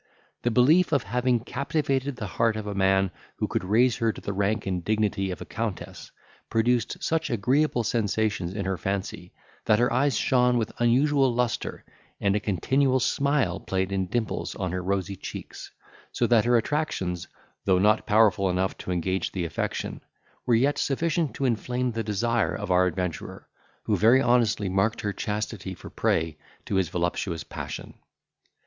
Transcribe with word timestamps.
The 0.41 0.49
belief 0.49 0.91
of 0.93 1.03
having 1.03 1.41
captivated 1.41 2.15
the 2.15 2.25
heart 2.25 2.55
of 2.55 2.65
a 2.65 2.73
man 2.73 3.11
who 3.35 3.47
could 3.47 3.63
raise 3.63 3.97
her 3.97 4.11
to 4.11 4.19
the 4.19 4.33
rank 4.33 4.65
and 4.65 4.83
dignity 4.83 5.29
of 5.29 5.41
a 5.41 5.45
countess, 5.45 6.09
produced 6.49 7.03
such 7.03 7.29
agreeable 7.29 7.83
sensations 7.83 8.51
in 8.55 8.65
her 8.65 8.79
fancy, 8.79 9.31
that 9.65 9.77
her 9.77 9.93
eyes 9.93 10.17
shone 10.17 10.57
with 10.57 10.71
unusual 10.79 11.31
lustre, 11.31 11.85
and 12.19 12.35
a 12.35 12.39
continual 12.39 12.99
smile 12.99 13.59
played 13.59 13.91
in 13.91 14.07
dimples 14.07 14.55
on 14.55 14.71
her 14.71 14.81
rosy 14.81 15.15
cheeks; 15.15 15.69
so 16.11 16.25
that 16.25 16.45
her 16.45 16.57
attractions, 16.57 17.27
though 17.65 17.77
not 17.77 18.07
powerful 18.07 18.49
enough 18.49 18.75
to 18.79 18.89
engage 18.89 19.31
the 19.31 19.45
affection, 19.45 20.01
were 20.47 20.55
yet 20.55 20.79
sufficient 20.79 21.35
to 21.35 21.45
inflame 21.45 21.91
the 21.91 22.03
desire 22.03 22.55
of 22.55 22.71
our 22.71 22.87
adventurer, 22.87 23.47
who 23.83 23.95
very 23.95 24.19
honestly 24.19 24.67
marked 24.67 25.01
her 25.01 25.13
chastity 25.13 25.75
for 25.75 25.91
prey 25.91 26.39
to 26.65 26.73
his 26.77 26.89
voluptuous 26.89 27.43
passion. 27.43 27.93